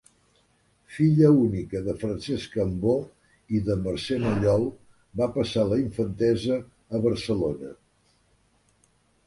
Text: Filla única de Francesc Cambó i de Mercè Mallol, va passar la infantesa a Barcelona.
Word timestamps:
Filla 0.93 1.27
única 1.41 1.81
de 1.87 1.93
Francesc 2.03 2.55
Cambó 2.55 2.95
i 3.57 3.61
de 3.69 3.77
Mercè 3.83 4.19
Mallol, 4.25 4.67
va 5.23 5.29
passar 5.37 5.69
la 5.75 5.81
infantesa 5.85 6.61
a 6.97 7.07
Barcelona. 7.07 7.73